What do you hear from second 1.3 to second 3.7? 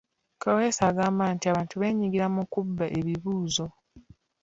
nti abantu beenyigira mu kubba ebibuuzo.